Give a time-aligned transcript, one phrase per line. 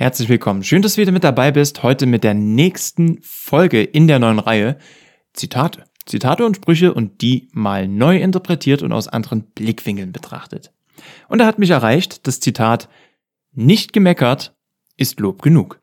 [0.00, 0.62] Herzlich willkommen.
[0.62, 1.82] Schön, dass du wieder mit dabei bist.
[1.82, 4.78] Heute mit der nächsten Folge in der neuen Reihe
[5.32, 5.86] Zitate.
[6.06, 10.72] Zitate und Sprüche und die mal neu interpretiert und aus anderen Blickwinkeln betrachtet.
[11.26, 12.88] Und da hat mich erreicht das Zitat
[13.50, 14.54] Nicht gemeckert
[14.96, 15.80] ist Lob genug.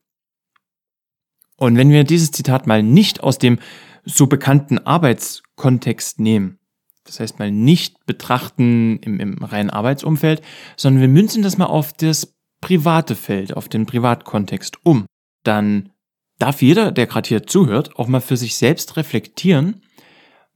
[1.58, 3.60] Und wenn wir dieses Zitat mal nicht aus dem
[4.06, 6.58] so bekannten Arbeitskontext nehmen,
[7.04, 10.42] das heißt mal nicht betrachten im, im reinen Arbeitsumfeld,
[10.78, 12.35] sondern wir münzen das mal auf das
[12.66, 15.06] private Feld, auf den Privatkontext um,
[15.44, 15.92] dann
[16.40, 19.84] darf jeder, der gerade hier zuhört, auch mal für sich selbst reflektieren,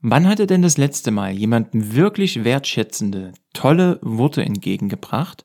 [0.00, 5.44] wann hat er denn das letzte Mal jemanden wirklich wertschätzende, tolle Worte entgegengebracht,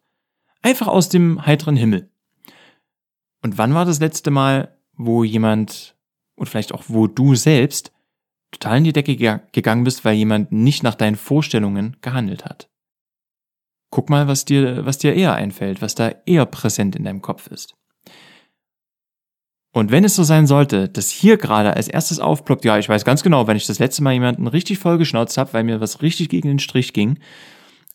[0.63, 2.09] einfach aus dem heiteren Himmel.
[3.43, 5.95] Und wann war das letzte Mal, wo jemand,
[6.33, 7.91] und vielleicht auch wo du selbst,
[8.49, 9.15] total in die Decke
[9.51, 12.71] gegangen bist, weil jemand nicht nach deinen Vorstellungen gehandelt hat?
[13.89, 17.47] Guck mal, was dir, was dir eher einfällt, was da eher präsent in deinem Kopf
[17.47, 17.75] ist.
[19.75, 23.03] Und wenn es so sein sollte, dass hier gerade als erstes aufploppt, ja, ich weiß
[23.03, 26.01] ganz genau, wenn ich das letzte Mal jemanden richtig voll geschnauzt habe, weil mir was
[26.01, 27.19] richtig gegen den Strich ging,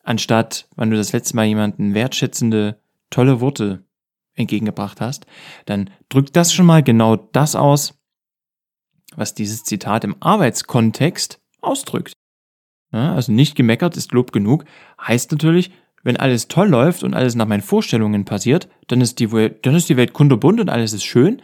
[0.03, 3.83] anstatt, wenn du das letzte Mal jemanden wertschätzende, tolle Worte
[4.35, 5.25] entgegengebracht hast,
[5.65, 7.99] dann drückt das schon mal genau das aus,
[9.15, 12.13] was dieses Zitat im Arbeitskontext ausdrückt.
[12.93, 14.65] Ja, also nicht gemeckert ist Lob genug,
[15.01, 15.71] heißt natürlich,
[16.03, 19.75] wenn alles toll läuft und alles nach meinen Vorstellungen passiert, dann ist die Welt, dann
[19.75, 21.41] ist die Welt kunterbunt und alles ist schön.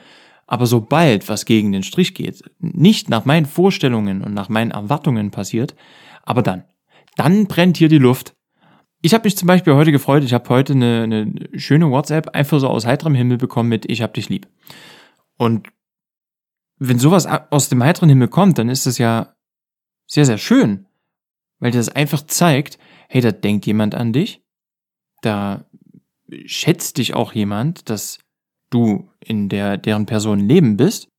[0.47, 5.30] Aber sobald was gegen den Strich geht, nicht nach meinen Vorstellungen und nach meinen Erwartungen
[5.30, 5.75] passiert,
[6.23, 6.63] aber dann,
[7.17, 8.33] dann brennt hier die Luft.
[9.02, 12.59] Ich habe mich zum Beispiel heute gefreut, ich habe heute eine, eine schöne WhatsApp einfach
[12.59, 14.47] so aus heiterem Himmel bekommen mit Ich hab dich lieb.
[15.38, 15.67] Und
[16.80, 19.35] wenn sowas aus dem heiteren Himmel kommt, dann ist das ja
[20.05, 20.88] sehr, sehr schön,
[21.59, 24.41] weil das einfach zeigt, hey, da denkt jemand an dich,
[25.28, 25.66] da
[26.45, 28.19] schätzt dich auch jemand, dass
[28.69, 31.09] du in der, deren Person Leben bist.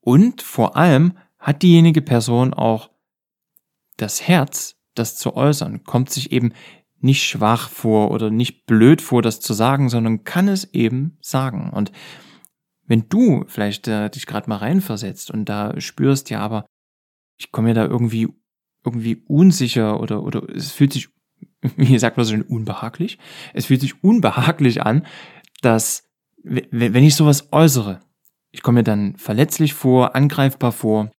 [0.00, 2.90] Und vor allem hat diejenige Person auch
[3.96, 6.52] das Herz, das zu äußern, kommt sich eben
[7.00, 11.70] nicht schwach vor oder nicht blöd vor, das zu sagen, sondern kann es eben sagen.
[11.70, 11.92] Und
[12.86, 16.66] wenn du vielleicht äh, dich gerade mal reinversetzt und da spürst, ja, aber
[17.38, 18.28] ich komme mir da irgendwie
[18.84, 21.08] irgendwie unsicher oder oder es fühlt sich
[21.76, 23.18] wie sagt man so schön, unbehaglich.
[23.54, 25.06] Es fühlt sich unbehaglich an,
[25.60, 26.08] dass,
[26.42, 28.00] wenn ich sowas äußere,
[28.50, 31.10] ich komme mir dann verletzlich vor, angreifbar vor,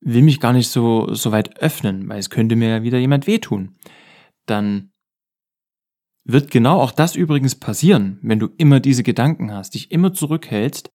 [0.00, 3.26] will mich gar nicht so, so weit öffnen, weil es könnte mir ja wieder jemand
[3.26, 3.76] wehtun.
[4.46, 4.90] Dann
[6.24, 10.90] wird genau auch das übrigens passieren, wenn du immer diese Gedanken hast, dich immer zurückhältst,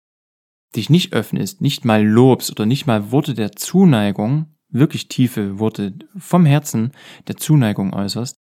[0.75, 5.97] dich nicht öffnest, nicht mal lobst oder nicht mal Worte der Zuneigung, wirklich tiefe Worte
[6.17, 6.91] vom Herzen
[7.27, 8.37] der Zuneigung äußerst,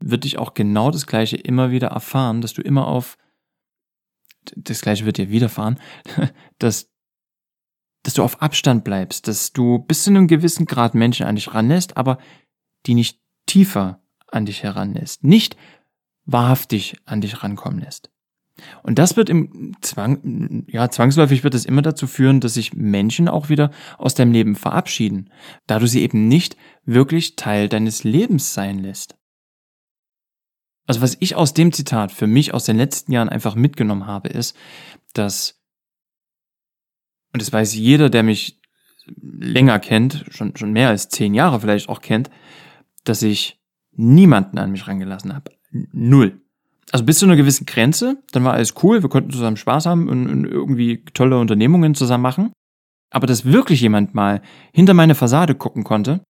[0.00, 3.16] wird dich auch genau das Gleiche immer wieder erfahren, dass du immer auf,
[4.56, 5.78] das Gleiche wird dir widerfahren,
[6.58, 6.90] dass,
[8.02, 11.52] dass du auf Abstand bleibst, dass du bis zu einem gewissen Grad Menschen an dich
[11.52, 12.18] ranlässt, aber
[12.86, 15.56] die nicht tiefer an dich heranlässt, nicht
[16.24, 18.10] wahrhaftig an dich rankommen lässt.
[18.82, 23.28] Und das wird im Zwang, ja, zwangsläufig wird es immer dazu führen, dass sich Menschen
[23.28, 25.30] auch wieder aus deinem Leben verabschieden,
[25.66, 29.16] da du sie eben nicht wirklich Teil deines Lebens sein lässt.
[30.90, 34.28] Also was ich aus dem Zitat für mich aus den letzten Jahren einfach mitgenommen habe,
[34.28, 34.56] ist,
[35.14, 35.62] dass,
[37.32, 38.60] und das weiß jeder, der mich
[39.22, 42.28] länger kennt, schon, schon mehr als zehn Jahre vielleicht auch kennt,
[43.04, 43.60] dass ich
[43.92, 45.52] niemanden an mich rangelassen habe.
[45.70, 46.40] Null.
[46.90, 50.08] Also bis zu einer gewissen Grenze, dann war alles cool, wir konnten zusammen Spaß haben
[50.08, 52.52] und, und irgendwie tolle Unternehmungen zusammen machen.
[53.10, 56.24] Aber dass wirklich jemand mal hinter meine Fassade gucken konnte,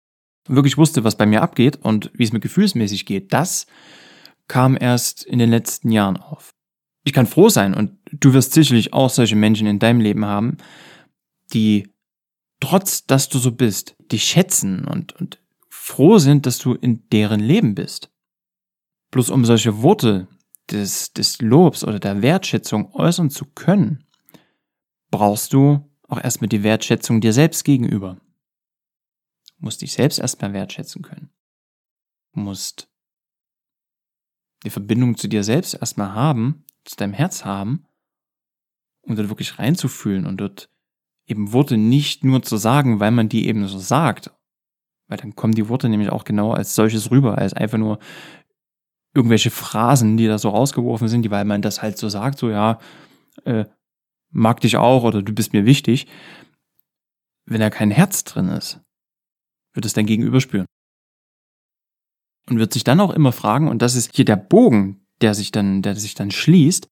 [0.49, 3.69] wirklich wusste, was bei mir abgeht und wie es mir gefühlsmäßig geht, das
[4.49, 6.55] kam erst in den letzten Jahren auf.
[7.05, 10.57] Ich kann froh sein und du wirst sicherlich auch solche Menschen in deinem Leben haben,
[11.53, 11.93] die
[12.61, 15.39] trotz dass du so bist, dich schätzen und, und
[15.69, 18.11] froh sind, dass du in deren Leben bist.
[19.11, 20.29] Bloß um solche Worte
[20.71, 24.05] des, des Lobs oder der Wertschätzung äußern zu können,
[25.11, 28.19] brauchst du auch erstmal die Wertschätzung dir selbst gegenüber.
[29.59, 31.31] Du musst dich selbst erstmal wertschätzen können.
[32.35, 32.89] Du musst
[34.65, 37.87] die Verbindung zu dir selbst erstmal haben, zu deinem Herz haben,
[39.03, 40.71] um dort wirklich reinzufühlen und dort
[41.27, 44.31] eben Worte nicht nur zu sagen, weil man die eben so sagt,
[45.09, 47.99] weil dann kommen die Worte nämlich auch genau als solches rüber, als einfach nur
[49.15, 52.51] irgendwelche Phrasen, die da so rausgeworfen sind, die, weil man das halt so sagt, so
[52.51, 52.79] ja,
[53.45, 53.65] äh,
[54.31, 56.07] mag dich auch oder du bist mir wichtig.
[57.47, 58.81] Wenn da kein Herz drin ist,
[59.73, 60.67] wird es dein Gegenüber spüren
[62.49, 65.51] und wird sich dann auch immer fragen, und das ist hier der Bogen, der sich
[65.51, 66.89] dann, der sich dann schließt,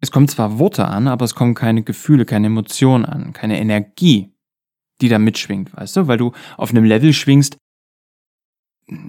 [0.00, 4.34] es kommen zwar Worte an, aber es kommen keine Gefühle, keine Emotionen an, keine Energie,
[5.00, 6.06] die da mitschwingt, weißt du?
[6.06, 7.56] Weil du auf einem Level schwingst,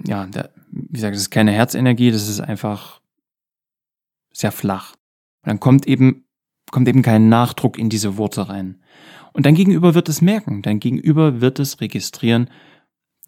[0.06, 3.00] ja, der, wie gesagt, das ist keine Herzenergie, das ist einfach
[4.32, 4.92] sehr flach.
[5.42, 6.24] Und dann kommt eben,
[6.70, 8.82] kommt eben kein Nachdruck in diese Worte rein.
[9.32, 12.50] Und dein Gegenüber wird es merken, dein Gegenüber wird es registrieren,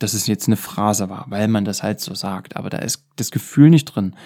[0.01, 2.57] dass es jetzt eine Phrase war, weil man das halt so sagt.
[2.57, 4.17] Aber da ist das Gefühl nicht drin.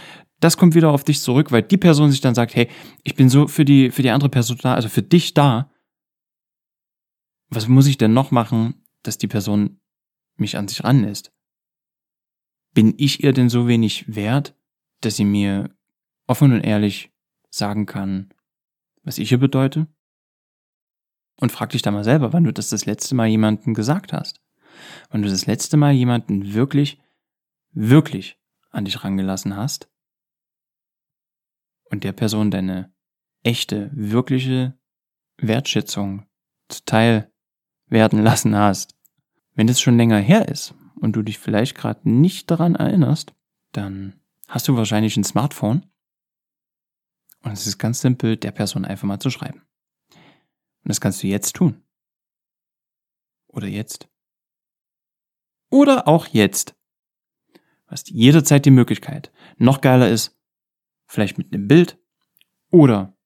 [0.41, 2.71] Das kommt wieder auf dich zurück, weil die Person sich dann sagt, hey,
[3.03, 5.71] ich bin so für die, für die andere Person da, also für dich da.
[7.49, 9.81] Was muss ich denn noch machen, dass die Person
[10.37, 11.32] mich an sich ranlässt?
[12.73, 14.56] Bin ich ihr denn so wenig wert,
[15.00, 15.75] dass sie mir
[16.26, 17.12] offen und ehrlich
[17.50, 18.31] sagen kann,
[19.03, 19.88] was ich ihr bedeute?
[21.41, 24.44] Und frag dich da mal selber, wann du das das letzte Mal jemandem gesagt hast.
[25.11, 27.01] Wann du das letzte Mal jemanden wirklich,
[27.73, 28.39] wirklich
[28.71, 29.89] an dich rangelassen hast
[31.85, 32.93] und der Person deine
[33.43, 34.79] echte, wirkliche
[35.37, 36.27] Wertschätzung
[36.69, 37.33] zuteil
[37.87, 38.97] werden lassen hast.
[39.55, 43.35] Wenn das schon länger her ist und du dich vielleicht gerade nicht daran erinnerst,
[43.73, 45.87] dann hast du wahrscheinlich ein Smartphone
[47.43, 49.61] und es ist ganz simpel, der Person einfach mal zu schreiben.
[50.11, 51.83] Und das kannst du jetzt tun.
[53.49, 54.09] Oder jetzt.
[55.75, 56.76] Oder auch jetzt.
[57.53, 59.32] Du hast jederzeit die Möglichkeit.
[59.56, 60.38] Noch geiler ist,
[61.05, 61.99] vielleicht mit einem Bild
[62.71, 63.19] oder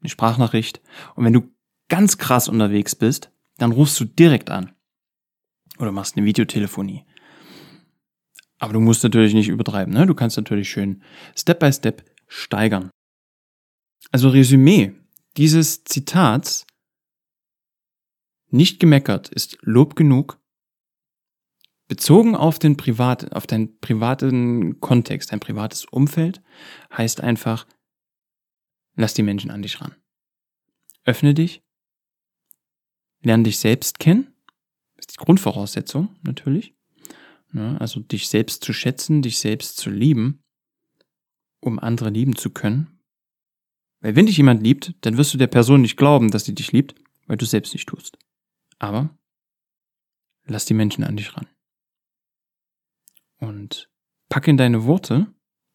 [0.00, 0.80] eine Sprachnachricht.
[1.14, 1.54] Und wenn du
[1.88, 4.74] ganz krass unterwegs bist, dann rufst du direkt an.
[5.78, 7.06] Oder machst eine Videotelefonie.
[8.58, 9.94] Aber du musst natürlich nicht übertreiben.
[9.94, 10.04] Ne?
[10.04, 11.00] Du kannst natürlich schön
[11.36, 12.90] Step by Step steigern.
[14.10, 14.96] Also Resümee
[15.36, 16.66] dieses Zitats.
[18.50, 20.40] Nicht gemeckert ist Lob genug.
[21.86, 26.42] Bezogen auf den privat, auf deinen privaten Kontext, dein privates Umfeld,
[26.96, 27.66] heißt einfach,
[28.96, 29.94] lass die Menschen an dich ran.
[31.04, 31.62] Öffne dich,
[33.20, 34.32] lerne dich selbst kennen,
[34.96, 36.74] ist die Grundvoraussetzung natürlich.
[37.52, 37.78] Ne?
[37.80, 40.42] Also dich selbst zu schätzen, dich selbst zu lieben,
[41.60, 42.98] um andere lieben zu können.
[44.00, 46.72] Weil wenn dich jemand liebt, dann wirst du der Person nicht glauben, dass sie dich
[46.72, 46.94] liebt,
[47.26, 48.18] weil du selbst nicht tust.
[48.78, 49.16] Aber
[50.46, 51.46] lass die Menschen an dich ran.
[53.44, 53.88] Und
[54.28, 55.26] pack in deine Worte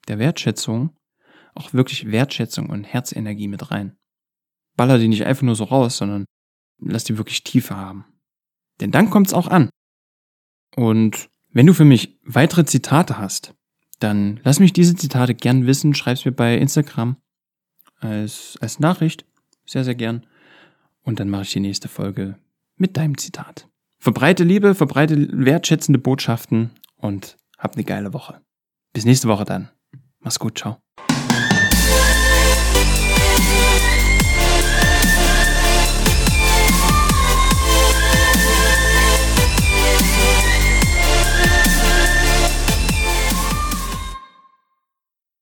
[0.08, 0.96] der Wertschätzung
[1.56, 3.98] auch wirklich Wertschätzung und Herzenergie mit rein.
[4.76, 6.26] Baller die nicht einfach nur so raus, sondern
[6.80, 8.06] lass die wirklich Tiefe haben.
[8.80, 9.70] Denn dann kommt's auch an.
[10.76, 13.54] Und wenn du für mich weitere Zitate hast,
[14.00, 17.18] dann lass mich diese Zitate gern wissen, schreib's mir bei Instagram
[18.00, 19.26] als, als Nachricht,
[19.66, 20.26] sehr, sehr gern.
[21.04, 22.38] Und dann mache ich die nächste Folge
[22.78, 23.68] mit deinem Zitat.
[23.98, 28.42] Verbreite Liebe, verbreite wertschätzende Botschaften und hab eine geile Woche.
[28.94, 29.70] Bis nächste Woche dann.
[30.20, 30.82] Mach's gut, ciao.